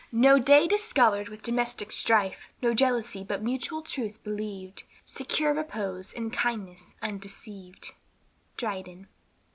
"No 0.11 0.39
day 0.39 0.65
discolored 0.67 1.29
with 1.29 1.43
domestic 1.43 1.91
strife, 1.91 2.49
No 2.59 2.73
jealousy, 2.73 3.23
but 3.23 3.43
mutual 3.43 3.83
truth 3.83 4.17
believ'd, 4.23 4.83
Secure 5.05 5.53
repose 5.53 6.11
and 6.11 6.33
kindness 6.33 6.89
undeceiv'd." 7.03 7.93
Dryden. 8.57 9.05